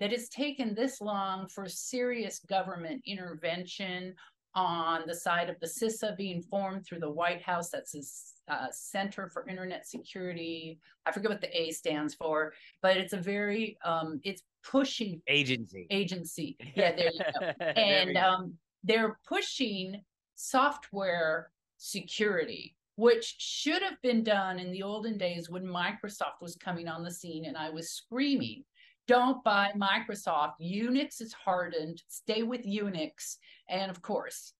[0.00, 4.14] that it's taken this long for serious government intervention
[4.54, 7.70] on the side of the CISA being formed through the White House.
[7.70, 10.80] That's a uh, Center for Internet Security.
[11.06, 15.86] I forget what the A stands for, but it's a very um, it's pushing agency
[15.90, 16.56] agency.
[16.74, 17.64] Yeah, there you go.
[17.64, 18.54] and um,
[18.84, 20.02] they're pushing
[20.34, 26.88] software security which should have been done in the olden days when Microsoft was coming
[26.88, 28.64] on the scene and I was screaming,
[29.08, 30.52] don't buy Microsoft.
[30.62, 32.02] Unix is hardened.
[32.08, 33.36] Stay with Unix.
[33.68, 34.52] And of course,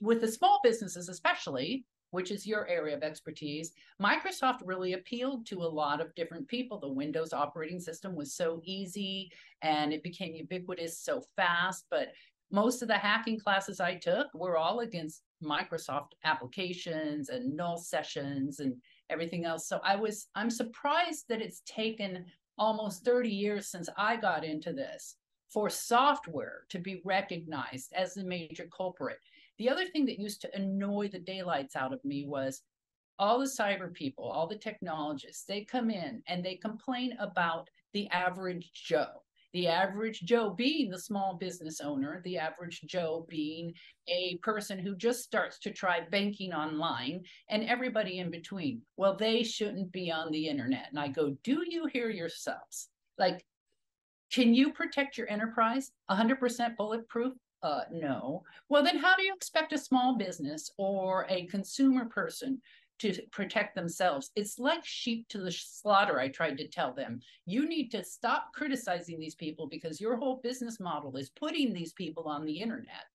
[0.00, 3.72] with the small businesses, especially, which is your area of expertise,
[4.02, 6.80] Microsoft really appealed to a lot of different people.
[6.80, 9.30] The Windows operating system was so easy
[9.62, 11.84] and it became ubiquitous so fast.
[11.90, 12.08] But
[12.50, 18.60] most of the hacking classes I took were all against Microsoft applications and null sessions
[18.60, 18.74] and
[19.08, 19.68] everything else.
[19.68, 22.26] So I was, I'm surprised that it's taken
[22.58, 25.16] almost 30 years since I got into this
[25.48, 29.18] for software to be recognized as the major culprit.
[29.58, 32.62] The other thing that used to annoy the daylights out of me was
[33.18, 38.08] all the cyber people, all the technologists, they come in and they complain about the
[38.08, 39.22] average Joe
[39.52, 43.74] the average Joe being the small business owner, the average Joe being
[44.08, 48.82] a person who just starts to try banking online, and everybody in between.
[48.96, 50.86] Well, they shouldn't be on the internet.
[50.90, 52.88] And I go, Do you hear yourselves?
[53.18, 53.44] Like,
[54.32, 57.34] can you protect your enterprise 100% bulletproof?
[57.62, 58.42] Uh, no.
[58.68, 62.60] Well, then how do you expect a small business or a consumer person
[62.98, 64.30] to protect themselves.
[64.36, 67.20] It's like sheep to the slaughter, I tried to tell them.
[67.46, 71.92] You need to stop criticizing these people because your whole business model is putting these
[71.92, 73.06] people on the internet.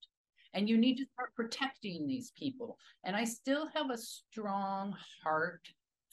[0.54, 2.78] And you need to start protecting these people.
[3.04, 5.62] And I still have a strong heart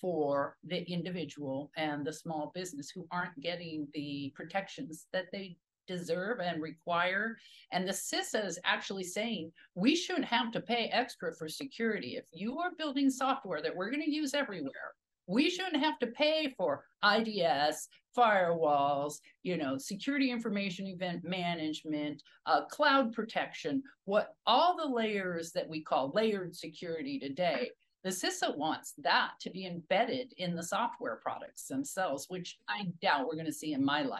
[0.00, 5.56] for the individual and the small business who aren't getting the protections that they
[5.86, 7.36] deserve and require.
[7.72, 12.16] And the CISA is actually saying we shouldn't have to pay extra for security.
[12.16, 14.94] If you are building software that we're going to use everywhere,
[15.26, 22.64] we shouldn't have to pay for IDS, firewalls, you know, security information event management, uh,
[22.66, 27.70] cloud protection, what all the layers that we call layered security today.
[28.04, 33.26] The CISA wants that to be embedded in the software products themselves, which I doubt
[33.26, 34.10] we're going to see in my life.